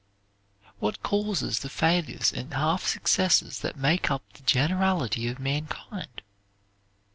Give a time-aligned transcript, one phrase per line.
[0.79, 6.23] What causes the failures and half successes that make up the generality of mankind?